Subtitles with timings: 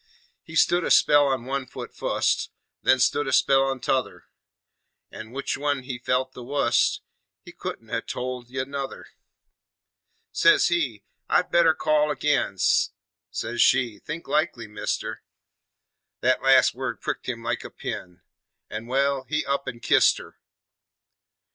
[0.41, 2.49] He stood a spell on one foot fust,
[2.81, 4.25] Then stood a spell on t' other,
[5.11, 7.01] An' on which one he felt the wust
[7.45, 9.09] He couldn't ha' told ye nuther.
[10.31, 12.57] Says he, "I'd better call agin";
[13.29, 15.21] Says she, "Think likely, Mister";
[16.21, 18.21] Thet last word pricked him like a pin,
[18.71, 18.87] An'...
[18.87, 20.39] Wal, he up an' kist her.